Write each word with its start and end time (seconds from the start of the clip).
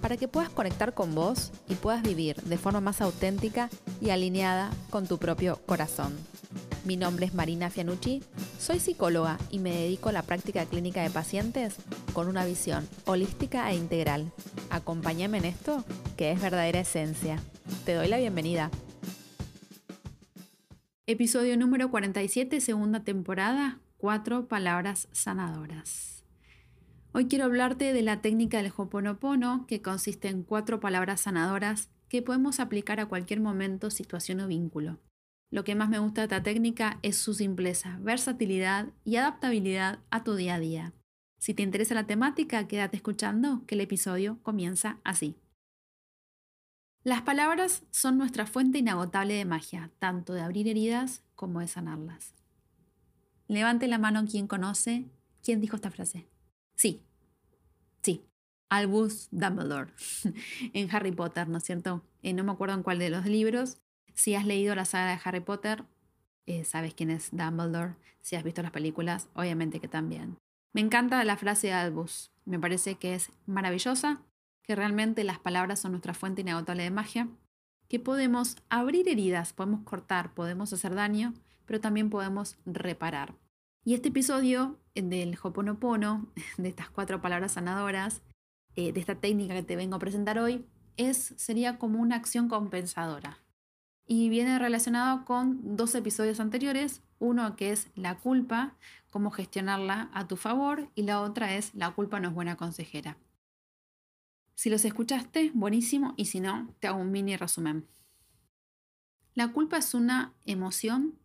para 0.00 0.16
que 0.16 0.28
puedas 0.28 0.50
conectar 0.50 0.94
con 0.94 1.14
vos 1.14 1.52
y 1.68 1.74
puedas 1.74 2.02
vivir 2.02 2.36
de 2.42 2.58
forma 2.58 2.80
más 2.80 3.00
auténtica 3.00 3.68
y 4.00 4.10
alineada 4.10 4.70
con 4.90 5.06
tu 5.06 5.18
propio 5.18 5.60
corazón. 5.66 6.16
Mi 6.84 6.96
nombre 6.96 7.26
es 7.26 7.34
Marina 7.34 7.70
Fianucci, 7.70 8.22
soy 8.58 8.80
psicóloga 8.80 9.38
y 9.50 9.58
me 9.58 9.70
dedico 9.70 10.08
a 10.08 10.12
la 10.12 10.22
práctica 10.22 10.64
clínica 10.64 11.02
de 11.02 11.10
pacientes 11.10 11.76
con 12.12 12.26
una 12.26 12.44
visión 12.44 12.88
holística 13.04 13.70
e 13.70 13.76
integral. 13.76 14.32
Acompáñame 14.70 15.38
en 15.38 15.44
esto, 15.44 15.84
que 16.16 16.32
es 16.32 16.40
verdadera 16.40 16.80
esencia. 16.80 17.38
Te 17.84 17.94
doy 17.94 18.08
la 18.08 18.18
bienvenida. 18.18 18.70
Episodio 21.06 21.56
número 21.56 21.90
47, 21.90 22.60
segunda 22.60 23.00
temporada, 23.00 23.80
cuatro 23.98 24.46
palabras 24.46 25.08
sanadoras. 25.12 26.19
Hoy 27.12 27.26
quiero 27.26 27.46
hablarte 27.46 27.92
de 27.92 28.02
la 28.02 28.22
técnica 28.22 28.58
del 28.58 28.72
Hoponopono, 28.76 29.66
que 29.66 29.82
consiste 29.82 30.28
en 30.28 30.44
cuatro 30.44 30.78
palabras 30.78 31.22
sanadoras 31.22 31.90
que 32.08 32.22
podemos 32.22 32.60
aplicar 32.60 33.00
a 33.00 33.06
cualquier 33.06 33.40
momento, 33.40 33.90
situación 33.90 34.38
o 34.38 34.46
vínculo. 34.46 35.00
Lo 35.50 35.64
que 35.64 35.74
más 35.74 35.88
me 35.88 35.98
gusta 35.98 36.20
de 36.20 36.26
esta 36.26 36.44
técnica 36.44 37.00
es 37.02 37.16
su 37.16 37.34
simpleza, 37.34 37.98
versatilidad 38.00 38.90
y 39.04 39.16
adaptabilidad 39.16 39.98
a 40.10 40.22
tu 40.22 40.36
día 40.36 40.54
a 40.54 40.60
día. 40.60 40.92
Si 41.40 41.52
te 41.52 41.64
interesa 41.64 41.96
la 41.96 42.06
temática, 42.06 42.68
quédate 42.68 42.98
escuchando 42.98 43.64
que 43.66 43.74
el 43.74 43.80
episodio 43.80 44.38
comienza 44.44 45.00
así. 45.02 45.36
Las 47.02 47.22
palabras 47.22 47.82
son 47.90 48.18
nuestra 48.18 48.46
fuente 48.46 48.78
inagotable 48.78 49.34
de 49.34 49.44
magia, 49.44 49.90
tanto 49.98 50.32
de 50.32 50.42
abrir 50.42 50.68
heridas 50.68 51.24
como 51.34 51.58
de 51.58 51.66
sanarlas. 51.66 52.34
Levante 53.48 53.88
la 53.88 53.98
mano 53.98 54.26
quien 54.30 54.46
conoce 54.46 55.06
quién 55.42 55.60
dijo 55.60 55.74
esta 55.74 55.90
frase. 55.90 56.28
Sí, 56.80 57.02
sí, 58.00 58.24
Albus 58.70 59.28
Dumbledore, 59.32 59.92
en 60.72 60.90
Harry 60.96 61.12
Potter, 61.12 61.46
¿no 61.46 61.58
es 61.58 61.64
cierto? 61.64 62.02
Eh, 62.22 62.32
no 62.32 62.42
me 62.42 62.52
acuerdo 62.52 62.74
en 62.74 62.82
cuál 62.82 62.98
de 62.98 63.10
los 63.10 63.26
libros. 63.26 63.76
Si 64.14 64.34
has 64.34 64.46
leído 64.46 64.74
la 64.74 64.86
saga 64.86 65.10
de 65.10 65.20
Harry 65.22 65.40
Potter, 65.40 65.84
eh, 66.46 66.64
sabes 66.64 66.94
quién 66.94 67.10
es 67.10 67.32
Dumbledore. 67.32 67.96
Si 68.22 68.34
has 68.34 68.44
visto 68.44 68.62
las 68.62 68.70
películas, 68.70 69.28
obviamente 69.34 69.78
que 69.78 69.88
también. 69.88 70.38
Me 70.72 70.80
encanta 70.80 71.22
la 71.22 71.36
frase 71.36 71.66
de 71.66 71.74
Albus. 71.74 72.32
Me 72.46 72.58
parece 72.58 72.94
que 72.94 73.14
es 73.14 73.30
maravillosa 73.44 74.22
que 74.62 74.74
realmente 74.74 75.22
las 75.22 75.38
palabras 75.38 75.80
son 75.80 75.90
nuestra 75.90 76.14
fuente 76.14 76.40
inagotable 76.40 76.84
de 76.84 76.90
magia, 76.90 77.28
que 77.88 78.00
podemos 78.00 78.56
abrir 78.70 79.06
heridas, 79.06 79.52
podemos 79.52 79.82
cortar, 79.82 80.32
podemos 80.32 80.72
hacer 80.72 80.94
daño, 80.94 81.34
pero 81.66 81.78
también 81.78 82.08
podemos 82.08 82.56
reparar. 82.64 83.34
Y 83.84 83.92
este 83.92 84.08
episodio 84.08 84.79
del 84.94 85.38
Hoponopono, 85.42 86.26
de 86.56 86.68
estas 86.68 86.90
cuatro 86.90 87.20
palabras 87.20 87.52
sanadoras, 87.52 88.22
eh, 88.76 88.92
de 88.92 89.00
esta 89.00 89.14
técnica 89.14 89.54
que 89.54 89.62
te 89.62 89.76
vengo 89.76 89.96
a 89.96 90.00
presentar 90.00 90.38
hoy, 90.38 90.64
es, 90.96 91.34
sería 91.36 91.78
como 91.78 92.00
una 92.00 92.16
acción 92.16 92.48
compensadora. 92.48 93.38
Y 94.06 94.28
viene 94.28 94.58
relacionado 94.58 95.24
con 95.24 95.76
dos 95.76 95.94
episodios 95.94 96.40
anteriores, 96.40 97.02
uno 97.18 97.54
que 97.56 97.70
es 97.70 97.88
la 97.94 98.18
culpa, 98.18 98.74
cómo 99.10 99.30
gestionarla 99.30 100.10
a 100.12 100.26
tu 100.26 100.36
favor, 100.36 100.88
y 100.94 101.02
la 101.02 101.20
otra 101.20 101.54
es 101.54 101.74
la 101.74 101.92
culpa 101.92 102.18
no 102.18 102.28
es 102.28 102.34
buena 102.34 102.56
consejera. 102.56 103.16
Si 104.54 104.68
los 104.68 104.84
escuchaste, 104.84 105.52
buenísimo, 105.54 106.14
y 106.16 106.26
si 106.26 106.40
no, 106.40 106.74
te 106.80 106.88
hago 106.88 106.98
un 106.98 107.12
mini 107.12 107.36
resumen. 107.36 107.86
La 109.34 109.52
culpa 109.52 109.78
es 109.78 109.94
una 109.94 110.34
emoción 110.44 111.19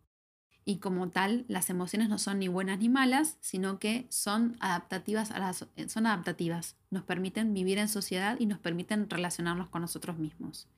y 0.66 0.78
como 0.78 1.08
tal, 1.08 1.46
las 1.48 1.70
emociones 1.70 2.10
no 2.10 2.18
son 2.18 2.40
ni 2.40 2.48
buenas 2.48 2.78
ni 2.78 2.90
malas, 2.90 3.38
sino 3.40 3.78
que 3.78 4.06
son 4.10 4.56
adaptativas, 4.60 5.30
las, 5.30 5.66
son 5.86 6.06
adaptativas. 6.06 6.76
Nos 6.90 7.04
permiten 7.04 7.54
vivir 7.54 7.78
en 7.78 7.88
sociedad 7.88 8.36
y 8.38 8.44
nos 8.44 8.58
permiten 8.58 9.08
relacionarnos 9.08 9.70
con 9.70 9.80
nosotros 9.80 10.18
mismos. 10.18 10.68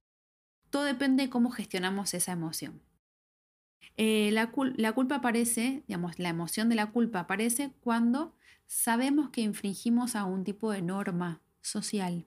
Todo 0.70 0.84
depende 0.84 1.24
de 1.24 1.30
cómo 1.30 1.50
gestionamos 1.50 2.14
esa 2.14 2.32
emoción. 2.32 2.80
Eh, 3.96 4.30
la, 4.32 4.52
la 4.76 4.92
culpa 4.92 5.16
aparece, 5.16 5.82
digamos, 5.88 6.20
la 6.20 6.28
emoción 6.28 6.68
de 6.68 6.76
la 6.76 6.92
culpa 6.92 7.20
aparece 7.20 7.72
cuando 7.80 8.36
sabemos 8.66 9.30
que 9.30 9.40
infringimos 9.40 10.14
a 10.14 10.24
un 10.24 10.44
tipo 10.44 10.70
de 10.70 10.82
norma 10.82 11.40
social 11.62 12.26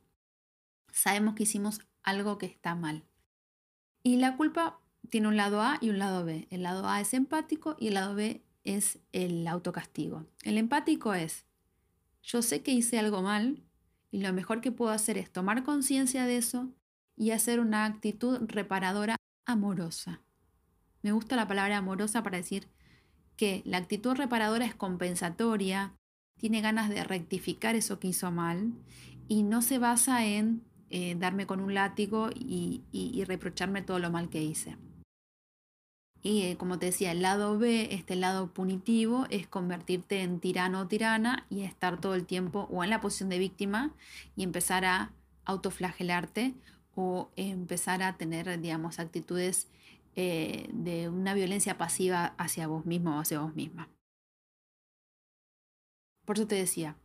sabemos 0.91 1.35
que 1.35 1.43
hicimos 1.43 1.81
algo 2.03 2.37
que 2.37 2.45
está 2.45 2.75
mal. 2.75 3.03
Y 4.03 4.17
la 4.17 4.37
culpa 4.37 4.79
tiene 5.09 5.27
un 5.27 5.37
lado 5.37 5.61
A 5.61 5.77
y 5.81 5.89
un 5.89 5.99
lado 5.99 6.25
B. 6.25 6.47
El 6.51 6.63
lado 6.63 6.87
A 6.87 7.01
es 7.01 7.13
empático 7.13 7.75
y 7.79 7.89
el 7.89 7.95
lado 7.95 8.15
B 8.15 8.41
es 8.63 8.99
el 9.11 9.47
autocastigo. 9.47 10.25
El 10.43 10.57
empático 10.57 11.13
es, 11.13 11.45
yo 12.23 12.41
sé 12.41 12.61
que 12.61 12.71
hice 12.71 12.99
algo 12.99 13.21
mal 13.21 13.63
y 14.11 14.21
lo 14.21 14.31
mejor 14.33 14.61
que 14.61 14.71
puedo 14.71 14.91
hacer 14.91 15.17
es 15.17 15.31
tomar 15.31 15.63
conciencia 15.63 16.25
de 16.25 16.37
eso 16.37 16.69
y 17.15 17.31
hacer 17.31 17.59
una 17.59 17.85
actitud 17.85 18.39
reparadora 18.47 19.15
amorosa. 19.45 20.21
Me 21.01 21.11
gusta 21.11 21.35
la 21.35 21.47
palabra 21.47 21.77
amorosa 21.77 22.23
para 22.23 22.37
decir 22.37 22.67
que 23.35 23.63
la 23.65 23.77
actitud 23.77 24.15
reparadora 24.15 24.65
es 24.65 24.75
compensatoria, 24.75 25.93
tiene 26.37 26.61
ganas 26.61 26.89
de 26.89 27.03
rectificar 27.03 27.75
eso 27.75 27.99
que 27.99 28.09
hizo 28.09 28.31
mal 28.31 28.73
y 29.27 29.43
no 29.43 29.61
se 29.61 29.79
basa 29.79 30.25
en 30.25 30.63
eh, 30.89 31.15
darme 31.17 31.45
con 31.45 31.61
un 31.61 31.73
látigo 31.73 32.29
y, 32.35 33.23
reprocharme 33.25 33.81
todo 33.81 33.99
lo 33.99 34.11
mal 34.11 34.29
que 34.29 34.43
hice. 34.43 34.75
Y 36.23 36.43
eh, 36.43 36.57
como 36.57 36.77
te 36.77 36.87
decía, 36.87 37.11
el 37.11 37.21
lado 37.21 37.57
B, 37.57 37.93
este 37.93 38.15
lado 38.15 38.47
punitivo, 38.47 39.25
es 39.29 39.47
convertirte 39.47 40.21
en 40.21 40.39
tirano 40.39 40.81
o 40.81 40.87
tirana 40.87 41.45
y 41.49 41.63
estar 41.63 41.99
todo 41.99 42.13
el 42.15 42.25
tiempo 42.25 42.67
o 42.71 42.83
en 42.83 42.91
la 42.91 43.01
posición 43.01 43.29
de 43.29 43.39
víctima 43.39 43.91
y 44.35 44.43
empezar 44.43 44.85
a 44.85 45.11
autoflagelarte 45.45 46.53
o 46.95 47.31
empezar 47.35 48.03
a 48.03 48.17
tener, 48.17 48.59
digamos, 48.59 48.99
actitudes 48.99 49.67
eh, 50.15 50.69
de 50.73 51.09
una 51.09 51.33
violencia 51.33 51.77
pasiva 51.77 52.33
hacia 52.37 52.67
vos 52.67 52.85
mismo 52.85 53.17
o 53.17 53.19
hacia 53.21 53.39
vos 53.39 53.55
misma. 53.55 53.89
Por 56.25 56.37
eso 56.37 56.47
te 56.47 56.55
decía, 56.55 56.97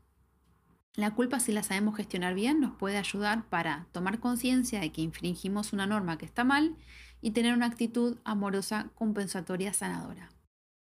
la 0.94 1.14
culpa, 1.14 1.40
si 1.40 1.52
la 1.52 1.62
sabemos 1.62 1.96
gestionar 1.96 2.34
bien, 2.34 2.60
nos 2.60 2.74
puede 2.74 2.96
ayudar 2.96 3.48
para 3.48 3.86
tomar 3.92 4.18
conciencia 4.18 4.80
de 4.80 4.92
que 4.92 5.02
infringimos 5.02 5.72
una 5.72 5.86
norma 5.86 6.18
que 6.18 6.24
está 6.26 6.42
mal 6.42 6.76
y 7.20 7.32
tener 7.32 7.54
una 7.54 7.66
actitud 7.66 8.18
amorosa, 8.24 8.90
compensatoria, 8.94 9.72
sanadora. 9.72 10.30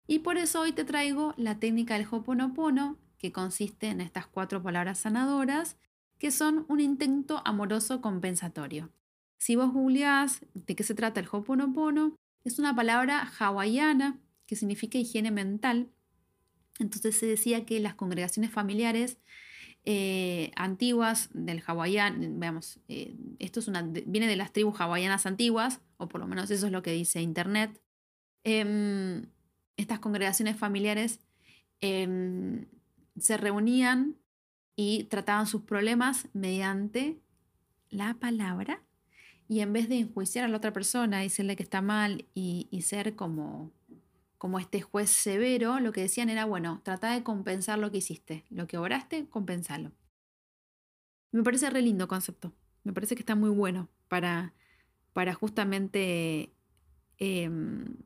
Y 0.06 0.21
por 0.21 0.38
eso 0.38 0.61
hoy 0.61 0.73
te 0.73 0.85
traigo 0.85 1.35
la 1.37 1.59
técnica 1.59 1.94
del 1.94 2.06
Hoponopono, 2.11 2.99
que 3.19 3.32
consiste 3.32 3.88
en 3.88 4.00
estas 4.00 4.27
cuatro 4.27 4.62
palabras 4.62 4.99
sanadoras, 4.99 5.77
que 6.19 6.31
son 6.31 6.65
un 6.69 6.81
intento 6.81 7.43
amoroso 7.44 8.00
compensatorio. 8.00 8.91
Si 9.38 9.56
vos 9.56 9.73
googleás 9.73 10.44
de 10.55 10.75
qué 10.75 10.82
se 10.82 10.94
trata 10.94 11.21
el 11.21 11.29
Hoponopono, 11.31 12.17
es 12.44 12.59
una 12.59 12.75
palabra 12.75 13.31
hawaiana 13.38 14.19
que 14.47 14.56
significa 14.56 14.99
higiene 14.99 15.31
mental. 15.31 15.91
Entonces 16.79 17.17
se 17.17 17.27
decía 17.27 17.65
que 17.65 17.79
las 17.81 17.94
congregaciones 17.94 18.50
familiares 18.50 19.19
eh, 19.85 20.50
antiguas 20.56 21.31
del 21.32 21.62
hawaiano, 21.67 22.19
veamos, 22.38 22.79
eh, 22.88 23.17
esto 23.38 23.61
es 23.61 23.69
una, 23.69 23.82
viene 23.82 24.27
de 24.27 24.37
las 24.37 24.53
tribus 24.53 24.81
hawaianas 24.81 25.25
antiguas, 25.27 25.81
o 25.97 26.09
por 26.09 26.21
lo 26.21 26.27
menos 26.27 26.50
eso 26.50 26.67
es 26.67 26.73
lo 26.73 26.82
que 26.82 26.93
dice 26.93 27.23
Internet. 27.23 27.81
Em, 28.44 29.27
estas 29.77 29.99
congregaciones 29.99 30.56
familiares 30.56 31.21
em, 31.81 32.67
se 33.19 33.37
reunían 33.37 34.17
y 34.77 35.05
trataban 35.05 35.47
sus 35.47 35.62
problemas 35.62 36.29
mediante 36.35 37.19
la 37.88 38.15
palabra 38.15 38.82
y 39.49 39.61
en 39.61 39.73
vez 39.73 39.88
de 39.88 39.99
enjuiciar 39.99 40.44
a 40.44 40.49
la 40.49 40.59
otra 40.59 40.73
persona 40.73 41.21
y 41.21 41.29
decirle 41.29 41.56
que 41.56 41.62
está 41.62 41.82
mal 41.82 42.27
y 42.35 42.82
ser 42.82 43.17
como 43.17 43.73
como 44.41 44.59
este 44.59 44.81
juez 44.81 45.11
severo, 45.11 45.81
lo 45.81 45.93
que 45.93 46.01
decían 46.01 46.31
era, 46.31 46.47
bueno, 46.47 46.81
trata 46.83 47.13
de 47.13 47.23
compensar 47.23 47.79
lo 47.79 47.91
que 47.91 47.99
hiciste, 47.99 48.47
lo 48.49 48.67
que 48.67 48.79
oraste, 48.79 49.29
compensalo. 49.29 49.93
Me 51.31 51.43
parece 51.43 51.69
re 51.69 51.83
lindo 51.83 52.09
concepto, 52.09 52.55
me 52.83 52.95
parece 52.95 53.17
que 53.17 53.21
está 53.21 53.35
muy 53.35 53.51
bueno 53.51 53.91
para, 54.09 54.55
para 55.13 55.35
justamente 55.35 56.55
em, 57.19 57.99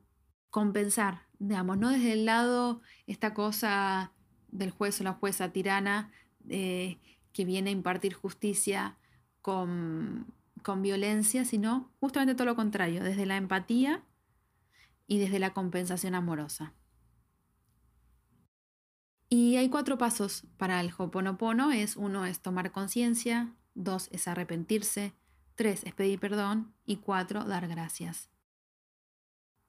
compensar, 0.49 1.21
digamos, 1.39 1.77
no 1.77 1.89
desde 1.89 2.11
el 2.11 2.25
lado 2.25 2.81
esta 3.07 3.33
cosa 3.33 4.11
del 4.51 4.71
juez 4.71 4.99
o 4.99 5.05
la 5.05 5.13
jueza 5.13 5.53
tirana 5.53 6.11
eh, 6.49 6.97
que 7.31 7.45
viene 7.45 7.69
a 7.69 7.73
impartir 7.73 8.13
justicia 8.13 8.97
con, 9.41 10.33
con 10.63 10.81
violencia, 10.81 11.45
sino 11.45 11.93
justamente 12.01 12.35
todo 12.35 12.47
lo 12.47 12.57
contrario, 12.57 13.05
desde 13.05 13.25
la 13.25 13.37
empatía 13.37 14.03
y 15.07 15.19
desde 15.19 15.39
la 15.39 15.53
compensación 15.53 16.15
amorosa. 16.15 16.73
Y 19.29 19.57
hay 19.57 19.69
cuatro 19.69 19.97
pasos 19.97 20.45
para 20.57 20.79
el 20.81 20.93
Hoponopono. 20.95 21.71
Es 21.71 21.95
uno 21.97 22.25
es 22.25 22.39
tomar 22.39 22.71
conciencia, 22.71 23.53
dos 23.73 24.07
es 24.11 24.27
arrepentirse, 24.27 25.13
tres 25.55 25.83
es 25.83 25.93
pedir 25.93 26.19
perdón 26.19 26.73
y 26.85 26.97
cuatro 26.97 27.43
dar 27.43 27.67
gracias. 27.67 28.29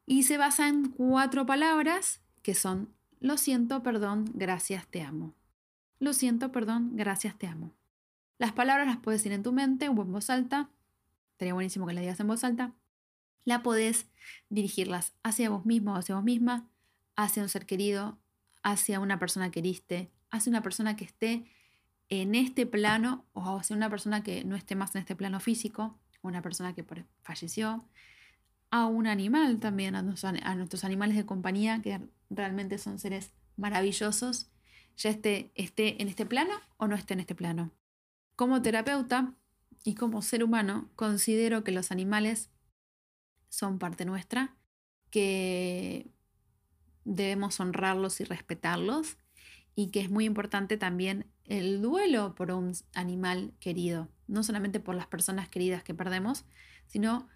Y 0.04 0.22
se 0.22 0.38
basa 0.38 0.68
en 0.68 0.90
cuatro 0.90 1.46
palabras 1.46 2.20
que 2.42 2.54
son 2.54 2.94
lo 3.18 3.38
siento, 3.38 3.82
perdón, 3.82 4.30
gracias, 4.34 4.86
te 4.86 5.02
amo. 5.02 5.34
Lo 5.98 6.12
siento, 6.12 6.52
perdón, 6.52 6.90
gracias, 6.94 7.36
te 7.38 7.46
amo. 7.46 7.72
Las 8.38 8.52
palabras 8.52 8.86
las 8.86 8.98
puedes 8.98 9.20
decir 9.20 9.32
en 9.32 9.42
tu 9.42 9.52
mente 9.52 9.88
o 9.88 9.92
en 9.92 10.12
voz 10.12 10.28
alta. 10.28 10.68
Sería 11.38 11.54
buenísimo 11.54 11.86
que 11.86 11.94
las 11.94 12.02
digas 12.02 12.20
en 12.20 12.26
voz 12.26 12.44
alta. 12.44 12.74
La 13.46 13.62
podés 13.62 14.06
dirigirlas 14.50 15.14
hacia 15.22 15.48
vos 15.48 15.64
mismo 15.64 15.94
o 15.94 15.96
hacia 15.96 16.16
vos 16.16 16.24
misma, 16.24 16.68
hacia 17.14 17.42
un 17.42 17.48
ser 17.48 17.64
querido, 17.64 18.18
hacia 18.62 19.00
una 19.00 19.18
persona 19.18 19.50
que 19.50 19.60
heriste, 19.60 20.10
hacia 20.30 20.50
una 20.50 20.62
persona 20.62 20.96
que 20.96 21.04
esté 21.04 21.46
en 22.08 22.34
este 22.34 22.66
plano 22.66 23.24
o 23.32 23.56
hacia 23.56 23.76
una 23.76 23.88
persona 23.88 24.22
que 24.24 24.44
no 24.44 24.56
esté 24.56 24.74
más 24.74 24.94
en 24.94 25.00
este 25.00 25.16
plano 25.16 25.40
físico, 25.40 25.96
una 26.22 26.42
persona 26.42 26.74
que 26.74 26.84
falleció, 27.22 27.84
a 28.70 28.86
un 28.86 29.06
animal 29.06 29.60
también, 29.60 29.94
a, 29.94 30.02
nuestros 30.02 30.84
animales 30.84 31.16
de 31.16 31.24
compañía, 31.24 31.80
que 31.82 32.00
realmente 32.30 32.78
son 32.78 32.98
seres 32.98 33.32
maravillosos, 33.56 34.50
ya 34.96 35.10
esté, 35.10 35.52
esté 35.54 36.02
en 36.02 36.08
este 36.08 36.26
plano 36.26 36.52
o 36.78 36.88
no 36.88 36.96
esté 36.96 37.14
en 37.14 37.20
este 37.20 37.36
plano. 37.36 37.70
Como 38.34 38.60
terapeuta 38.60 39.34
y 39.84 39.94
como 39.94 40.20
ser 40.20 40.42
humano, 40.42 40.90
considero 40.96 41.62
que 41.62 41.70
los 41.70 41.92
animales 41.92 42.50
son 43.56 43.78
parte 43.78 44.04
nuestra, 44.04 44.54
que 45.08 46.10
debemos 47.04 47.58
honrarlos 47.58 48.20
y 48.20 48.24
respetarlos 48.24 49.16
y 49.74 49.90
que 49.90 50.00
es 50.00 50.10
muy 50.10 50.26
importante 50.26 50.76
también 50.76 51.24
el 51.44 51.80
duelo 51.80 52.34
por 52.34 52.50
un 52.50 52.72
animal 52.92 53.54
querido, 53.58 54.10
no 54.26 54.42
solamente 54.42 54.78
por 54.78 54.94
las 54.94 55.06
personas 55.06 55.48
queridas 55.48 55.82
que 55.82 55.94
perdemos, 55.94 56.44
sino 56.86 57.28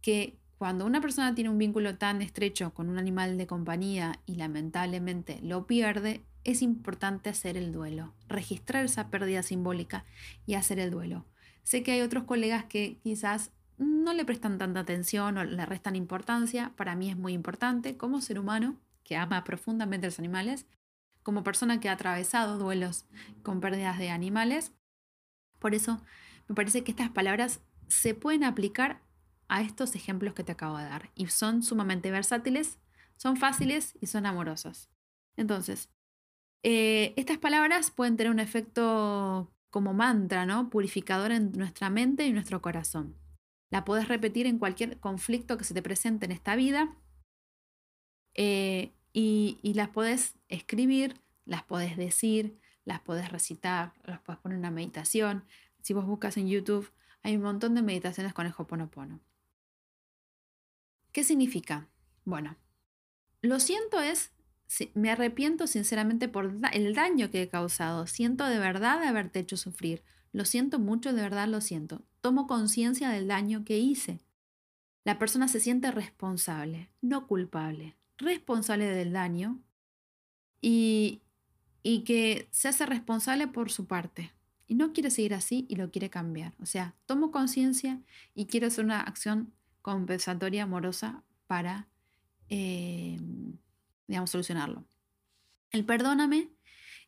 que 0.00 0.38
cuando 0.56 0.86
una 0.86 1.02
persona 1.02 1.34
tiene 1.34 1.50
un 1.50 1.58
vínculo 1.58 1.98
tan 1.98 2.22
estrecho 2.22 2.72
con 2.72 2.88
un 2.88 2.96
animal 2.96 3.36
de 3.36 3.46
compañía 3.46 4.20
y 4.24 4.36
lamentablemente 4.36 5.40
lo 5.42 5.66
pierde, 5.66 6.24
es 6.44 6.62
importante 6.62 7.28
hacer 7.28 7.58
el 7.58 7.70
duelo, 7.70 8.14
registrar 8.28 8.86
esa 8.86 9.10
pérdida 9.10 9.42
simbólica 9.42 10.06
y 10.46 10.54
hacer 10.54 10.78
el 10.78 10.90
duelo. 10.90 11.26
Sé 11.64 11.82
que 11.82 11.92
hay 11.92 12.00
otros 12.00 12.24
colegas 12.24 12.64
que 12.64 12.98
quizás 13.02 13.50
no 13.78 14.12
le 14.12 14.24
prestan 14.24 14.58
tanta 14.58 14.80
atención 14.80 15.38
o 15.38 15.44
le 15.44 15.66
restan 15.66 15.96
importancia. 15.96 16.72
Para 16.76 16.94
mí 16.94 17.10
es 17.10 17.16
muy 17.16 17.32
importante 17.32 17.96
como 17.96 18.20
ser 18.20 18.38
humano 18.38 18.76
que 19.04 19.16
ama 19.16 19.44
profundamente 19.44 20.06
a 20.06 20.10
los 20.10 20.18
animales, 20.18 20.66
como 21.22 21.44
persona 21.44 21.80
que 21.80 21.88
ha 21.88 21.92
atravesado 21.92 22.58
duelos 22.58 23.04
con 23.42 23.60
pérdidas 23.60 23.98
de 23.98 24.10
animales. 24.10 24.72
Por 25.58 25.74
eso 25.74 26.00
me 26.48 26.54
parece 26.54 26.84
que 26.84 26.90
estas 26.90 27.10
palabras 27.10 27.60
se 27.88 28.14
pueden 28.14 28.44
aplicar 28.44 29.00
a 29.48 29.62
estos 29.62 29.94
ejemplos 29.94 30.34
que 30.34 30.44
te 30.44 30.52
acabo 30.52 30.78
de 30.78 30.84
dar 30.84 31.10
y 31.14 31.26
son 31.28 31.62
sumamente 31.62 32.10
versátiles, 32.10 32.78
son 33.16 33.36
fáciles 33.36 33.96
y 34.00 34.06
son 34.06 34.26
amorosas. 34.26 34.90
Entonces, 35.36 35.88
eh, 36.62 37.14
estas 37.16 37.38
palabras 37.38 37.90
pueden 37.90 38.16
tener 38.16 38.32
un 38.32 38.40
efecto 38.40 39.52
como 39.70 39.94
mantra, 39.94 40.46
¿no? 40.46 40.70
Purificador 40.70 41.30
en 41.30 41.52
nuestra 41.52 41.90
mente 41.90 42.26
y 42.26 42.32
nuestro 42.32 42.60
corazón. 42.62 43.14
La 43.70 43.84
puedes 43.84 44.08
repetir 44.08 44.46
en 44.46 44.58
cualquier 44.58 44.98
conflicto 45.00 45.58
que 45.58 45.64
se 45.64 45.74
te 45.74 45.82
presente 45.82 46.26
en 46.26 46.32
esta 46.32 46.56
vida 46.56 46.96
eh, 48.34 48.92
y, 49.12 49.72
las 49.74 49.88
puedes 49.88 50.34
escribir, 50.48 51.20
las 51.46 51.64
puedes 51.64 51.96
decir, 51.96 52.58
las 52.84 53.00
puedes 53.00 53.30
recitar, 53.30 53.94
las 54.04 54.20
puedes 54.20 54.40
poner 54.40 54.56
en 54.56 54.60
una 54.60 54.70
meditación. 54.70 55.44
Si 55.80 55.94
vos 55.94 56.06
buscas 56.06 56.36
en 56.36 56.48
YouTube, 56.48 56.92
hay 57.22 57.36
un 57.36 57.42
montón 57.42 57.74
de 57.74 57.82
meditaciones 57.82 58.34
con 58.34 58.46
el 58.46 58.54
Hoponopono. 58.56 59.20
¿Qué 61.12 61.24
significa? 61.24 61.88
Bueno, 62.24 62.56
lo 63.40 63.58
siento 63.58 64.00
es, 64.00 64.32
me 64.94 65.10
arrepiento 65.10 65.66
sinceramente 65.66 66.28
por 66.28 66.52
el 66.72 66.94
daño 66.94 67.30
que 67.30 67.42
he 67.42 67.48
causado. 67.48 68.06
Siento 68.06 68.44
de 68.44 68.58
verdad 68.58 69.02
haberte 69.02 69.38
hecho 69.40 69.56
sufrir. 69.56 70.04
Lo 70.32 70.44
siento 70.44 70.78
mucho, 70.78 71.14
de 71.14 71.22
verdad 71.22 71.48
lo 71.48 71.62
siento. 71.62 72.04
Tomo 72.26 72.48
conciencia 72.48 73.10
del 73.10 73.28
daño 73.28 73.64
que 73.64 73.78
hice. 73.78 74.18
La 75.04 75.16
persona 75.16 75.46
se 75.46 75.60
siente 75.60 75.92
responsable, 75.92 76.90
no 77.00 77.28
culpable 77.28 77.94
responsable 78.18 78.86
del 78.86 79.12
daño 79.12 79.60
y, 80.60 81.22
y 81.84 82.00
que 82.00 82.48
se 82.50 82.66
hace 82.66 82.84
responsable 82.84 83.46
por 83.46 83.70
su 83.70 83.86
parte. 83.86 84.32
Y 84.66 84.74
no 84.74 84.92
quiere 84.92 85.12
seguir 85.12 85.34
así 85.34 85.66
y 85.68 85.76
lo 85.76 85.92
quiere 85.92 86.10
cambiar. 86.10 86.52
O 86.60 86.66
sea, 86.66 86.96
tomo 87.06 87.30
conciencia 87.30 88.00
y 88.34 88.46
quiero 88.46 88.66
hacer 88.66 88.84
una 88.84 89.02
acción 89.02 89.52
compensatoria 89.80 90.64
amorosa 90.64 91.22
para, 91.46 91.86
eh, 92.48 93.20
digamos, 94.08 94.30
solucionarlo. 94.30 94.84
El 95.70 95.84
perdóname 95.84 96.50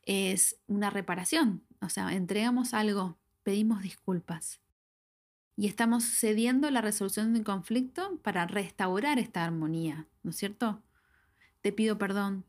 es 0.02 0.60
una 0.68 0.90
reparación. 0.90 1.64
O 1.80 1.88
sea, 1.88 2.12
entregamos 2.12 2.72
algo, 2.72 3.18
pedimos 3.42 3.82
disculpas. 3.82 4.60
Y 5.58 5.66
estamos 5.66 6.04
cediendo 6.04 6.70
la 6.70 6.80
resolución 6.80 7.34
del 7.34 7.44
conflicto 7.44 8.18
para 8.22 8.46
restaurar 8.46 9.18
esta 9.18 9.44
armonía, 9.44 10.06
¿no 10.22 10.30
es 10.30 10.36
cierto? 10.36 10.82
te 11.60 11.72
pido 11.72 11.98
perdón 11.98 12.44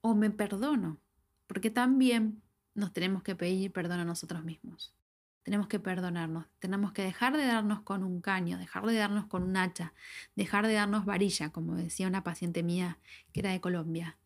o 0.00 0.14
me 0.14 0.30
perdono, 0.30 0.98
porque 1.46 1.70
también 1.70 2.42
nos 2.74 2.92
tenemos 2.92 3.22
que 3.22 3.34
pedir 3.34 3.72
perdón 3.72 4.00
a 4.00 4.04
nosotros 4.04 4.44
mismos. 4.44 4.94
Tenemos 5.42 5.68
que 5.68 5.78
perdonarnos, 5.78 6.46
tenemos 6.58 6.92
que 6.92 7.02
dejar 7.02 7.36
de 7.36 7.46
darnos 7.46 7.80
con 7.82 8.02
un 8.02 8.20
caño, 8.20 8.58
dejar 8.58 8.84
de 8.86 8.96
darnos 8.96 9.26
con 9.26 9.42
un 9.44 9.56
hacha, 9.56 9.94
dejar 10.34 10.66
de 10.66 10.74
darnos 10.74 11.04
varilla, 11.04 11.50
como 11.50 11.76
decía 11.76 12.08
una 12.08 12.24
paciente 12.24 12.62
mía 12.62 12.98
que 13.32 13.40
era 13.40 13.50
de 13.50 13.60
Colombia. 13.60 14.18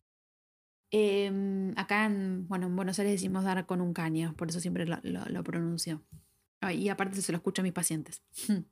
Em, 0.89 1.73
acá 1.77 2.05
en, 2.05 2.47
bueno, 2.47 2.67
en 2.67 2.75
Buenos 2.75 2.99
Aires 2.99 3.13
decimos 3.13 3.43
dar 3.43 3.65
con 3.65 3.81
un 3.81 3.93
caño, 3.93 4.33
por 4.35 4.49
eso 4.49 4.59
siempre 4.59 4.85
lo, 4.85 4.99
lo 5.03 5.43
pronuncio. 5.43 6.01
Y 6.69 6.89
aparte 6.89 7.21
se 7.21 7.31
lo 7.31 7.37
escucho 7.37 7.61
a 7.61 7.63
mis 7.63 7.73
pacientes. 7.73 8.21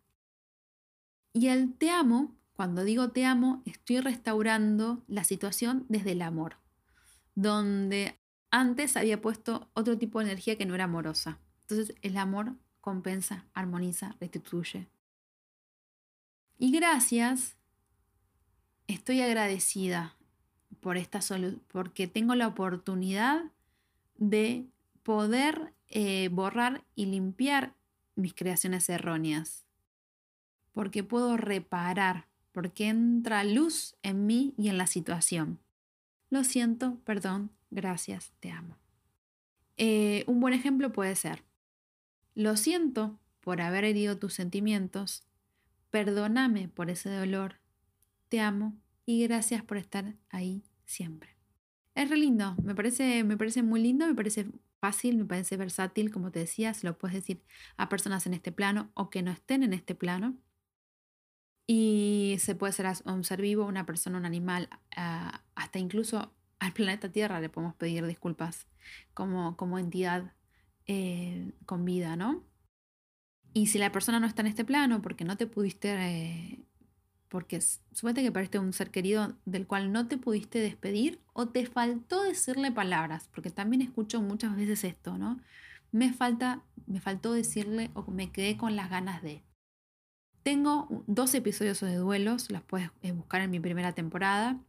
y 1.34 1.48
el 1.48 1.74
te 1.74 1.89
amo 1.89 2.39
cuando 2.60 2.84
digo 2.84 3.12
te 3.12 3.24
amo, 3.24 3.63
estoy 3.63 4.01
restaurando 4.01 5.01
la 5.08 5.24
situación 5.24 5.86
desde 5.88 6.12
el 6.12 6.22
amor, 6.22 6.58
donde 7.34 8.19
antes 8.51 8.98
había 8.98 9.22
puesto 9.22 9.69
otro 9.74 9.98
tipo 9.98 10.19
de 10.19 10.25
energía 10.25 10.58
que 10.58 10.65
no 10.65 10.75
era 10.75 10.84
amorosa. 10.84 11.39
Entonces 11.62 11.96
el 12.01 12.17
amor 12.17 12.58
compensa, 12.81 13.46
armoniza, 13.53 14.17
restituye. 14.19 14.89
Y 16.58 16.72
gracias, 16.72 17.55
estoy 18.88 19.22
agradecida 19.22 20.17
por 20.81 20.98
esta 20.98 21.22
porque 21.69 22.08
tengo 22.08 22.36
la 22.36 22.48
oportunidad 22.48 23.46
de 24.17 24.67
poder 25.03 25.74
eh, 25.88 26.27
borrar 26.27 26.84
y 26.93 27.05
limpiar 27.05 27.74
mis 28.20 28.34
creaciones 28.34 28.90
erróneas, 28.90 29.66
porque 30.74 31.04
puedo 31.04 31.38
reparar 31.38 32.30
porque 32.52 32.88
entra 32.88 33.44
luz 33.44 33.96
en 34.04 34.26
mí 34.26 34.54
y 34.58 34.70
en 34.70 34.78
la 34.78 34.88
situación. 34.88 35.60
Lo 36.30 36.44
siento, 36.44 37.00
perdón, 37.06 37.52
gracias, 37.72 38.34
te 38.40 38.52
amo. 38.52 38.76
Eh, 39.78 40.24
un 40.28 40.40
buen 40.40 40.54
ejemplo 40.54 40.92
puede 40.92 41.16
ser, 41.16 41.44
lo 42.36 42.58
siento 42.58 43.18
por 43.40 43.62
haber 43.62 43.86
herido 43.86 44.18
tus 44.18 44.34
sentimientos, 44.34 45.24
perdóname 45.90 46.68
por 46.68 46.90
ese 46.90 47.10
dolor, 47.10 47.56
te 48.28 48.42
amo 48.42 48.76
y 49.06 49.24
gracias 49.24 49.64
por 49.64 49.78
estar 49.78 50.16
ahí 50.30 50.64
siempre. 50.86 51.36
Es 51.96 52.10
re 52.10 52.18
lindo, 52.18 52.56
me 52.62 52.76
parece, 52.76 53.24
me 53.24 53.38
parece 53.38 53.64
muy 53.64 53.82
lindo, 53.82 54.06
me 54.06 54.16
parece 54.16 54.48
fácil, 54.80 55.18
me 55.18 55.26
parece 55.26 55.58
versátil, 55.58 56.12
como 56.12 56.32
te 56.32 56.40
decía, 56.40 56.74
se 56.74 56.88
lo 56.88 56.98
puedes 56.98 57.16
decir 57.16 57.44
a 57.78 57.90
personas 57.90 58.26
en 58.26 58.34
este 58.34 58.52
plano 58.52 58.92
o 58.94 59.10
que 59.10 59.22
no 59.22 59.32
estén 59.32 59.64
en 59.64 59.74
este 59.74 59.96
plano. 59.96 60.38
Y 61.68 62.38
se 62.40 62.56
puede 62.56 62.74
ser 62.74 62.88
un 63.06 63.24
ser 63.24 63.42
vivo, 63.42 63.66
una 63.66 63.86
persona, 63.86 64.18
un 64.18 64.26
animal, 64.26 64.70
ah, 64.96 65.44
hasta 65.56 65.78
incluso 65.78 66.34
al 66.60 66.74
planeta 66.74 67.12
Tierra 67.12 67.40
le 67.40 67.50
podemos 67.50 67.76
pedir 67.76 68.06
disculpas 68.06 68.68
como, 69.14 69.56
como 69.56 69.78
entidad 69.80 70.34
eh, 70.88 71.54
con 71.66 71.86
vida, 71.86 72.16
¿no? 72.16 72.44
Y 73.54 73.68
si 73.68 73.78
la 73.78 73.92
persona 73.92 74.20
no 74.20 74.28
está 74.28 74.42
en 74.42 74.48
este 74.48 74.66
plano 74.66 75.02
porque 75.02 75.26
no 75.26 75.38
te 75.38 75.48
pudiste, 75.48 75.94
eh, 75.94 76.66
porque 77.30 77.62
suponete 77.62 78.24
que 78.24 78.32
parece 78.32 78.60
un 78.60 78.74
ser 78.74 78.90
querido 78.90 79.34
del 79.46 79.68
cual 79.68 79.92
no 79.92 80.08
te 80.08 80.18
pudiste 80.18 80.60
despedir 80.60 81.20
o 81.34 81.48
te 81.48 81.66
faltó 81.66 82.24
decirle 82.24 82.72
palabras, 82.72 83.30
porque 83.34 83.52
también 83.52 83.82
escucho 83.82 84.22
muchas 84.22 84.56
veces 84.56 84.84
esto, 84.84 85.18
¿no? 85.18 85.40
Me 85.92 86.12
falta, 86.12 86.64
me 86.88 87.00
faltó 87.00 87.34
decirle 87.34 87.92
o 87.94 88.04
me 88.12 88.32
quedé 88.32 88.58
con 88.58 88.76
las 88.76 88.90
ganas 88.90 89.22
de. 89.22 89.44
Tengo 90.44 91.04
dos 91.08 91.34
episodios 91.36 91.80
de 91.82 91.96
duelos, 91.96 92.50
las 92.50 92.64
puedes 92.64 92.90
eh, 93.02 93.12
buscar 93.12 93.42
en 93.42 93.52
mi 93.52 93.60
primera 93.60 93.94
temporada. 93.94 94.60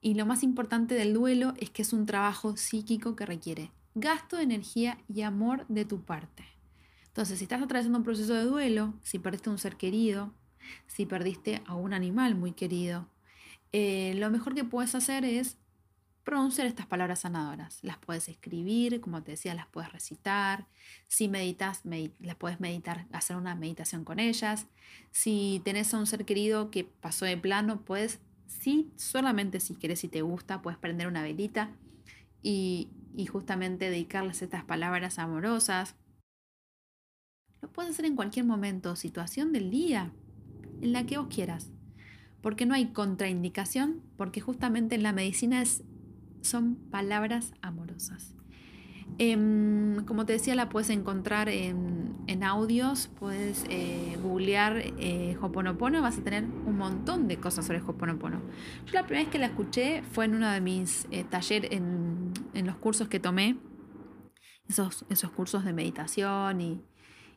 Y 0.00 0.14
lo 0.14 0.26
más 0.26 0.42
importante 0.42 0.94
del 0.94 1.14
duelo 1.14 1.54
es 1.58 1.70
que 1.70 1.82
es 1.82 1.92
un 1.92 2.06
trabajo 2.06 2.56
psíquico 2.56 3.14
que 3.14 3.26
requiere 3.26 3.70
gasto 3.94 4.36
de 4.36 4.44
energía 4.44 4.98
y 5.08 5.22
amor 5.22 5.66
de 5.68 5.84
tu 5.84 6.02
parte. 6.02 6.44
Entonces, 7.08 7.38
si 7.38 7.44
estás 7.44 7.62
atravesando 7.62 7.98
un 7.98 8.04
proceso 8.04 8.32
de 8.34 8.44
duelo, 8.44 8.94
si 9.02 9.18
perdiste 9.18 9.50
un 9.50 9.58
ser 9.58 9.76
querido, 9.76 10.32
si 10.86 11.06
perdiste 11.06 11.62
a 11.66 11.74
un 11.74 11.92
animal 11.92 12.34
muy 12.34 12.52
querido, 12.52 13.08
eh, 13.72 14.14
lo 14.16 14.30
mejor 14.30 14.54
que 14.54 14.64
puedes 14.64 14.94
hacer 14.94 15.24
es 15.24 15.56
pronunciar 16.24 16.66
estas 16.66 16.86
palabras 16.86 17.20
sanadoras. 17.20 17.82
Las 17.82 17.98
puedes 17.98 18.28
escribir, 18.28 19.00
como 19.00 19.22
te 19.22 19.32
decía, 19.32 19.54
las 19.54 19.66
puedes 19.66 19.92
recitar. 19.92 20.66
Si 21.08 21.28
meditas, 21.28 21.82
las 22.20 22.36
puedes 22.36 22.60
meditar, 22.60 23.06
hacer 23.12 23.36
una 23.36 23.54
meditación 23.54 24.04
con 24.04 24.18
ellas. 24.18 24.66
Si 25.10 25.60
tenés 25.64 25.92
a 25.94 25.98
un 25.98 26.06
ser 26.06 26.24
querido 26.24 26.70
que 26.70 26.84
pasó 26.84 27.24
de 27.24 27.36
plano, 27.36 27.80
puedes, 27.84 28.20
sí, 28.46 28.92
solamente 28.96 29.60
si 29.60 29.74
quieres, 29.74 30.00
si 30.00 30.08
te 30.08 30.22
gusta, 30.22 30.62
puedes 30.62 30.78
prender 30.78 31.08
una 31.08 31.22
velita 31.22 31.70
y, 32.42 32.90
y 33.16 33.26
justamente 33.26 33.90
dedicarles 33.90 34.42
estas 34.42 34.64
palabras 34.64 35.18
amorosas. 35.18 35.96
Lo 37.60 37.72
puedes 37.72 37.92
hacer 37.92 38.06
en 38.06 38.16
cualquier 38.16 38.44
momento, 38.44 38.96
situación 38.96 39.52
del 39.52 39.70
día, 39.70 40.12
en 40.82 40.92
la 40.92 41.06
que 41.06 41.18
vos 41.18 41.28
quieras. 41.28 41.70
Porque 42.42 42.66
no 42.66 42.74
hay 42.74 42.86
contraindicación, 42.86 44.02
porque 44.16 44.40
justamente 44.40 44.96
en 44.96 45.02
la 45.02 45.12
medicina 45.12 45.62
es 45.62 45.84
son 46.42 46.76
palabras 46.90 47.54
amorosas. 47.62 48.34
Em, 49.18 50.04
como 50.04 50.24
te 50.26 50.32
decía, 50.34 50.54
la 50.54 50.68
puedes 50.68 50.90
encontrar 50.90 51.48
en, 51.48 51.82
audios, 52.42 53.08
puedes 53.20 53.64
eh, 53.68 54.18
googlear 54.20 54.82
eh, 54.98 55.36
Hoponopono, 55.40 56.02
vas 56.02 56.18
a 56.18 56.24
tener 56.24 56.42
un 56.42 56.76
montón 56.76 57.28
de 57.28 57.36
cosas 57.36 57.66
sobre 57.66 57.80
Hoponopono. 57.80 58.40
Yo 58.86 58.94
la 58.94 59.04
primera 59.04 59.24
vez 59.24 59.30
que 59.30 59.38
la 59.38 59.46
escuché 59.46 60.02
fue 60.10 60.24
en 60.24 60.34
uno 60.34 60.50
de 60.50 60.60
mis 60.60 61.06
eh, 61.12 61.22
talleres, 61.22 61.70
en, 61.70 62.32
los 62.64 62.76
cursos 62.76 63.06
que 63.06 63.20
tomé, 63.20 63.58
esos, 64.68 65.04
esos 65.08 65.30
cursos 65.30 65.64
de 65.64 65.72
meditación 65.72 66.60
y, 66.60 66.80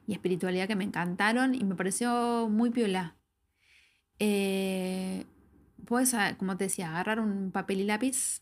y, 0.07 0.13
espiritualidad 0.13 0.67
que 0.67 0.75
me 0.75 0.85
encantaron 0.85 1.53
y 1.53 1.63
me 1.65 1.75
pareció 1.75 2.47
muy 2.49 2.71
piola. 2.71 3.14
Puedes, 5.85 6.13
ah, 6.13 6.35
como 6.37 6.57
te 6.57 6.65
decía, 6.65 6.89
agarrar 6.89 7.19
un 7.19 7.51
papel 7.51 7.81
y 7.81 7.83
lápiz, 7.85 8.41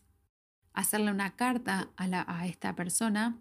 hacerle 0.72 1.10
una 1.10 1.36
carta 1.36 1.90
a, 1.96 2.46
esta 2.46 2.74
persona 2.74 3.38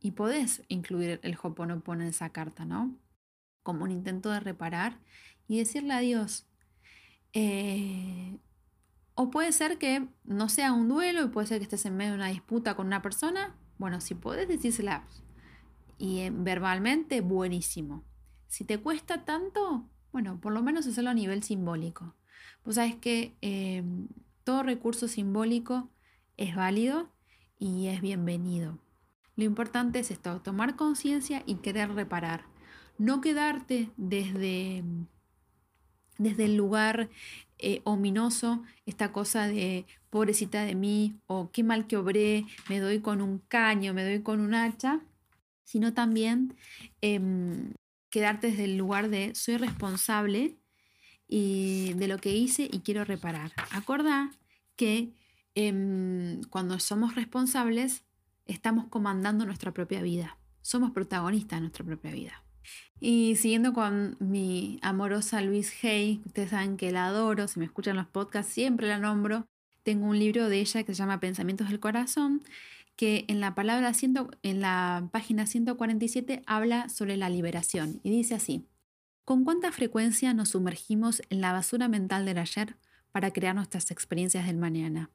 y 0.00 0.12
podés 0.12 0.62
incluir 0.68 1.20
el 1.22 1.36
Hoponopono 1.40 2.02
en 2.02 2.08
esa 2.08 2.30
carta, 2.30 2.64
¿no? 2.64 2.96
Como 3.62 3.84
un 3.84 3.90
intento 3.90 4.30
de 4.30 4.40
reparar 4.40 4.98
y 5.48 5.58
decirle 5.58 5.94
adiós. 5.94 6.46
Eh, 7.32 8.38
o 9.14 9.30
puede 9.30 9.52
ser 9.52 9.78
que 9.78 10.08
no 10.24 10.48
sea 10.48 10.72
un 10.72 10.88
duelo 10.88 11.24
y 11.24 11.28
puede 11.28 11.46
ser 11.46 11.58
que 11.58 11.64
estés 11.64 11.86
en 11.86 11.96
medio 11.96 12.12
de 12.12 12.18
una 12.18 12.28
disputa 12.28 12.74
con 12.74 12.86
una 12.86 13.02
persona. 13.02 13.56
Bueno, 13.78 14.00
si 14.00 14.14
podés 14.14 14.48
decírsela 14.48 15.04
y 15.98 16.20
eh, 16.20 16.32
verbalmente, 16.32 17.20
buenísimo. 17.20 18.04
Si 18.48 18.64
te 18.64 18.78
cuesta 18.78 19.24
tanto, 19.24 19.88
bueno, 20.12 20.38
por 20.40 20.52
lo 20.52 20.62
menos 20.62 20.86
hacerlo 20.86 21.10
a 21.10 21.14
nivel 21.14 21.42
simbólico. 21.42 22.14
Pues 22.62 22.76
sabes 22.76 22.94
que 22.96 23.34
eh, 23.40 23.82
todo 24.44 24.62
recurso 24.62 25.08
simbólico 25.08 25.90
es 26.36 26.54
válido 26.54 27.10
y 27.58 27.88
es 27.88 28.00
bienvenido. 28.00 28.78
Lo 29.36 29.44
importante 29.44 30.00
es 30.00 30.10
esto, 30.10 30.40
tomar 30.42 30.76
conciencia 30.76 31.42
y 31.46 31.56
querer 31.56 31.94
reparar. 31.94 32.44
No 32.98 33.20
quedarte 33.20 33.90
desde, 33.96 34.84
desde 36.18 36.44
el 36.44 36.56
lugar 36.56 37.08
eh, 37.58 37.80
ominoso, 37.84 38.62
esta 38.84 39.12
cosa 39.12 39.46
de 39.46 39.86
pobrecita 40.10 40.64
de 40.64 40.74
mí 40.74 41.16
o 41.26 41.50
qué 41.50 41.62
mal 41.62 41.86
que 41.86 41.96
obré, 41.96 42.44
me 42.68 42.80
doy 42.80 43.00
con 43.00 43.22
un 43.22 43.38
caño, 43.38 43.94
me 43.94 44.04
doy 44.04 44.22
con 44.22 44.40
un 44.40 44.54
hacha, 44.54 45.00
sino 45.64 45.94
también 45.94 46.54
em, 47.00 47.72
quedarte 48.12 48.52
desde 48.52 48.66
el 48.66 48.76
lugar 48.76 49.08
de 49.08 49.34
soy 49.34 49.56
responsable 49.56 50.54
y 51.26 51.94
de 51.94 52.06
lo 52.06 52.18
que 52.18 52.36
hice 52.36 52.68
y 52.70 52.78
quiero 52.80 53.04
reparar. 53.04 53.50
Acorda 53.72 54.30
que 54.76 55.12
Em, 55.54 56.42
cuando 56.44 56.78
somos 56.78 57.14
responsables, 57.14 58.04
estamos 58.46 58.86
comandando 58.88 59.44
nuestra 59.44 59.72
propia 59.72 60.00
vida. 60.02 60.38
Somos 60.62 60.92
protagonistas 60.92 61.58
de 61.58 61.60
nuestra 61.62 61.84
propia 61.84 62.12
vida. 62.12 62.42
Y 63.00 63.36
siguiendo 63.36 63.72
con 63.72 64.16
mi 64.20 64.78
amorosa 64.82 65.42
Luis 65.42 65.72
Hay, 65.84 66.22
ustedes 66.24 66.50
saben 66.50 66.76
que 66.76 66.92
la 66.92 67.06
adoro, 67.06 67.48
si 67.48 67.58
me 67.58 67.66
escuchan 67.66 67.96
los 67.96 68.06
podcasts 68.06 68.52
siempre 68.52 68.88
la 68.88 68.98
nombro. 68.98 69.46
Tengo 69.82 70.06
un 70.06 70.18
libro 70.18 70.48
de 70.48 70.60
ella 70.60 70.84
que 70.84 70.94
se 70.94 70.98
llama 70.98 71.20
Pensamientos 71.20 71.68
del 71.68 71.80
Corazón, 71.80 72.42
que 72.96 73.24
en 73.28 73.40
la, 73.40 73.54
palabra 73.54 73.92
en 74.42 74.60
la 74.60 75.08
página 75.12 75.46
147 75.46 76.42
habla 76.46 76.88
sobre 76.88 77.16
la 77.16 77.28
liberación 77.28 78.00
y 78.02 78.10
dice 78.10 78.34
así, 78.34 78.66
¿con 79.24 79.44
cuánta 79.44 79.72
frecuencia 79.72 80.34
nos 80.34 80.50
sumergimos 80.50 81.22
en 81.30 81.40
la 81.40 81.52
basura 81.52 81.88
mental 81.88 82.24
del 82.24 82.38
ayer 82.38 82.76
para 83.10 83.32
crear 83.32 83.54
nuestras 83.54 83.90
experiencias 83.90 84.46
del 84.46 84.58
mañana? 84.58 85.10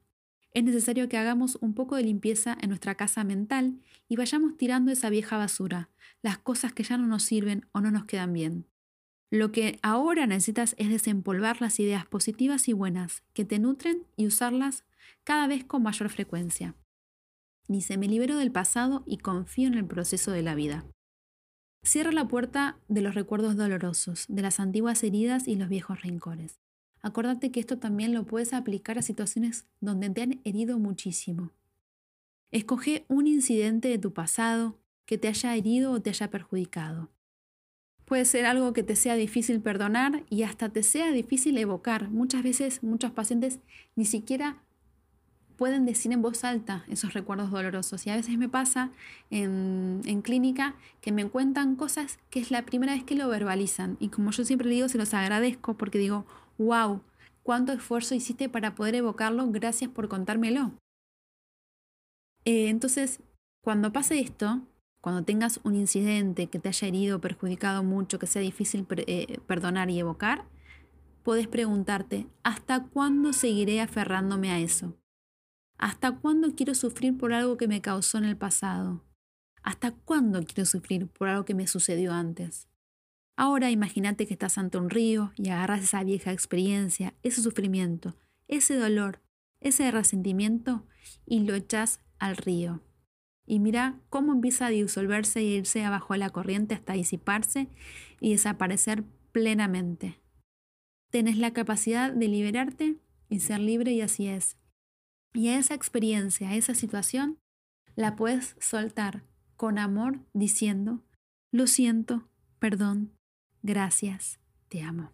Es 0.52 0.64
necesario 0.64 1.08
que 1.08 1.18
hagamos 1.18 1.56
un 1.60 1.74
poco 1.74 1.96
de 1.96 2.02
limpieza 2.02 2.56
en 2.60 2.70
nuestra 2.70 2.94
casa 2.94 3.22
mental 3.22 3.80
y 4.08 4.16
vayamos 4.16 4.56
tirando 4.56 4.90
esa 4.90 5.10
vieja 5.10 5.36
basura, 5.36 5.90
las 6.22 6.38
cosas 6.38 6.72
que 6.72 6.82
ya 6.82 6.96
no 6.96 7.06
nos 7.06 7.22
sirven 7.22 7.66
o 7.72 7.80
no 7.80 7.90
nos 7.90 8.06
quedan 8.06 8.32
bien. 8.32 8.66
Lo 9.30 9.52
que 9.52 9.78
ahora 9.82 10.26
necesitas 10.26 10.74
es 10.78 10.88
desempolvar 10.88 11.60
las 11.60 11.78
ideas 11.80 12.06
positivas 12.06 12.66
y 12.68 12.72
buenas 12.72 13.22
que 13.34 13.44
te 13.44 13.58
nutren 13.58 14.06
y 14.16 14.26
usarlas 14.26 14.84
cada 15.22 15.46
vez 15.46 15.64
con 15.64 15.82
mayor 15.82 16.08
frecuencia. 16.08 16.74
Dice, 17.68 17.98
me 17.98 18.08
libero 18.08 18.36
del 18.38 18.50
pasado 18.50 19.04
y 19.06 19.18
confío 19.18 19.68
en 19.68 19.74
el 19.74 19.84
proceso 19.84 20.30
de 20.32 20.42
la 20.42 20.54
vida. 20.54 20.86
Cierra 21.84 22.12
la 22.12 22.26
puerta 22.26 22.78
de 22.88 23.02
los 23.02 23.14
recuerdos 23.14 23.56
dolorosos, 23.56 24.24
de 24.28 24.42
las 24.42 24.58
antiguas 24.58 25.02
heridas 25.04 25.46
y 25.46 25.54
los 25.54 25.68
viejos 25.68 26.02
rencores. 26.02 26.58
Acuérdate 27.02 27.52
que 27.52 27.60
esto 27.60 27.78
también 27.78 28.14
lo 28.14 28.24
puedes 28.24 28.52
aplicar 28.52 28.98
a 28.98 29.02
situaciones 29.02 29.66
donde 29.80 30.10
te 30.10 30.22
han 30.22 30.40
herido 30.44 30.78
muchísimo. 30.78 31.52
Escoge 32.50 33.04
un 33.08 33.26
incidente 33.26 33.88
de 33.88 33.98
tu 33.98 34.12
pasado 34.12 34.78
que 35.04 35.18
te 35.18 35.28
haya 35.28 35.54
herido 35.54 35.92
o 35.92 36.00
te 36.00 36.10
haya 36.10 36.30
perjudicado. 36.30 37.10
Puede 38.06 38.24
ser 38.24 38.46
algo 38.46 38.72
que 38.72 38.82
te 38.82 38.96
sea 38.96 39.16
difícil 39.16 39.60
perdonar 39.60 40.24
y 40.30 40.42
hasta 40.42 40.70
te 40.70 40.82
sea 40.82 41.12
difícil 41.12 41.58
evocar. 41.58 42.08
Muchas 42.08 42.42
veces 42.42 42.82
muchos 42.82 43.10
pacientes 43.12 43.60
ni 43.94 44.06
siquiera 44.06 44.62
pueden 45.58 45.84
decir 45.84 46.12
en 46.12 46.22
voz 46.22 46.44
alta 46.44 46.84
esos 46.88 47.12
recuerdos 47.14 47.50
dolorosos. 47.50 48.06
Y 48.06 48.10
a 48.10 48.16
veces 48.16 48.38
me 48.38 48.48
pasa 48.48 48.90
en, 49.28 50.22
clínica 50.22 50.76
que 51.00 51.10
me 51.10 51.28
cuentan 51.28 51.74
cosas 51.74 52.18
que 52.30 52.38
es 52.38 52.50
la 52.52 52.64
primera 52.64 52.94
vez 52.94 53.02
que 53.02 53.16
lo 53.16 53.28
verbalizan. 53.28 53.96
Y 53.98 54.08
como 54.08 54.30
yo 54.30 54.44
siempre 54.44 54.70
digo, 54.70 54.88
se 54.88 54.98
los 54.98 55.12
agradezco 55.12 55.76
porque 55.76 55.98
digo, 55.98 56.24
wow, 56.58 57.02
cuánto 57.42 57.72
esfuerzo 57.72 58.14
hiciste 58.14 58.48
para 58.48 58.76
poder 58.76 58.94
evocarlo, 58.94 59.50
gracias 59.50 59.90
por 59.90 60.08
contármelo. 60.08 60.72
Eh, 62.44 62.68
entonces, 62.68 63.20
cuando 63.60 63.92
pase 63.92 64.20
esto, 64.20 64.62
cuando 65.02 65.24
tengas 65.24 65.58
un 65.64 65.74
incidente 65.74 66.46
que 66.46 66.60
te 66.60 66.68
haya 66.68 66.86
herido, 66.86 67.20
perjudicado 67.20 67.82
mucho, 67.82 68.20
que 68.20 68.28
sea 68.28 68.42
difícil 68.42 68.86
eh, 68.90 69.40
perdonar 69.48 69.90
y 69.90 69.98
evocar, 69.98 70.44
puedes 71.24 71.48
preguntarte, 71.48 72.28
¿hasta 72.44 72.84
cuándo 72.84 73.32
seguiré 73.32 73.80
aferrándome 73.80 74.52
a 74.52 74.60
eso? 74.60 74.94
¿Hasta 75.78 76.10
cuándo 76.16 76.56
quiero 76.56 76.74
sufrir 76.74 77.16
por 77.16 77.32
algo 77.32 77.56
que 77.56 77.68
me 77.68 77.80
causó 77.80 78.18
en 78.18 78.24
el 78.24 78.36
pasado? 78.36 79.04
¿Hasta 79.62 79.92
cuándo 79.92 80.42
quiero 80.42 80.66
sufrir 80.66 81.06
por 81.06 81.28
algo 81.28 81.44
que 81.44 81.54
me 81.54 81.68
sucedió 81.68 82.12
antes? 82.12 82.66
Ahora 83.36 83.70
imagínate 83.70 84.26
que 84.26 84.34
estás 84.34 84.58
ante 84.58 84.78
un 84.78 84.90
río 84.90 85.32
y 85.36 85.50
agarras 85.50 85.84
esa 85.84 86.02
vieja 86.02 86.32
experiencia, 86.32 87.14
ese 87.22 87.42
sufrimiento, 87.42 88.16
ese 88.48 88.74
dolor, 88.74 89.20
ese 89.60 89.88
resentimiento 89.92 90.84
y 91.24 91.44
lo 91.44 91.54
echas 91.54 92.00
al 92.18 92.36
río. 92.36 92.82
Y 93.46 93.60
mira 93.60 94.00
cómo 94.10 94.32
empieza 94.32 94.66
a 94.66 94.70
disolverse 94.70 95.42
y 95.42 95.54
irse 95.54 95.84
abajo 95.84 96.14
de 96.14 96.18
la 96.18 96.30
corriente 96.30 96.74
hasta 96.74 96.94
disiparse 96.94 97.68
y 98.20 98.32
desaparecer 98.32 99.04
plenamente. 99.30 100.20
Tienes 101.12 101.38
la 101.38 101.52
capacidad 101.52 102.12
de 102.12 102.26
liberarte 102.26 102.96
y 103.28 103.38
ser 103.38 103.60
libre 103.60 103.92
y 103.92 104.00
así 104.00 104.26
es. 104.26 104.56
Y 105.34 105.48
esa 105.48 105.74
experiencia, 105.74 106.54
esa 106.54 106.74
situación, 106.74 107.38
la 107.96 108.16
puedes 108.16 108.56
soltar 108.60 109.24
con 109.56 109.78
amor 109.78 110.20
diciendo, 110.32 111.02
lo 111.52 111.66
siento, 111.66 112.28
perdón, 112.58 113.18
Gracias, 113.62 114.38
te 114.68 114.82
amo. 114.82 115.12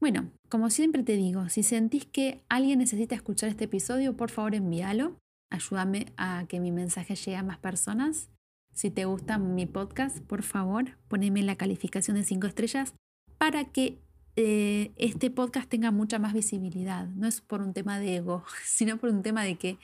Bueno, 0.00 0.30
como 0.48 0.70
siempre 0.70 1.02
te 1.02 1.16
digo, 1.16 1.48
si 1.48 1.64
sentís 1.64 2.06
que 2.06 2.44
alguien 2.48 2.78
necesita 2.78 3.16
escuchar 3.16 3.50
este 3.50 3.64
episodio, 3.64 4.16
por 4.16 4.30
favor 4.30 4.54
envíalo. 4.54 5.18
Ayúdame 5.50 6.06
a 6.16 6.46
que 6.48 6.60
mi 6.60 6.70
mensaje 6.70 7.16
llegue 7.16 7.36
a 7.36 7.42
más 7.42 7.58
personas. 7.58 8.30
Si 8.72 8.90
te 8.90 9.06
gusta 9.06 9.38
mi 9.38 9.66
podcast, 9.66 10.20
por 10.20 10.44
favor, 10.44 10.96
poneme 11.08 11.42
la 11.42 11.56
calificación 11.56 12.16
de 12.16 12.22
5 12.22 12.46
estrellas 12.46 12.94
para 13.38 13.64
que 13.64 14.00
eh, 14.40 14.92
este 14.94 15.32
podcast 15.32 15.68
tenga 15.68 15.90
mucha 15.90 16.20
más 16.20 16.32
visibilidad. 16.32 17.08
No 17.08 17.26
es 17.26 17.40
por 17.40 17.60
un 17.60 17.72
tema 17.72 17.98
de 17.98 18.18
ego, 18.18 18.44
sino 18.64 18.96
por 18.96 19.10
un 19.10 19.22
tema 19.22 19.42
de 19.42 19.56
que 19.56 19.78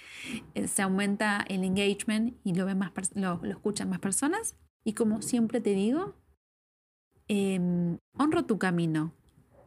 eh, 0.54 0.68
se 0.68 0.82
aumenta 0.82 1.44
el 1.48 1.64
engagement 1.64 2.36
y 2.44 2.54
lo, 2.54 2.64
ven 2.64 2.78
más 2.78 2.92
lo, 3.16 3.44
escuchan 3.44 3.90
más 3.90 3.98
personas. 3.98 4.56
Y 4.84 4.92
como 4.92 5.22
siempre 5.22 5.60
te 5.60 5.74
digo, 5.74 6.14
em, 7.26 7.98
honro 8.16 8.44
tu 8.44 8.56
camino, 8.60 9.12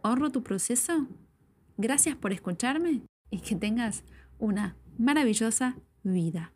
honro 0.03 0.31
tu 0.31 0.41
proceso. 0.41 1.05
Gracias 1.75 2.15
por 2.15 2.31
escucharme 2.31 3.01
y 3.29 3.41
que 3.41 3.57
tengas 3.57 4.05
una 4.39 4.77
maravillosa 4.97 5.75
vida. 6.03 6.53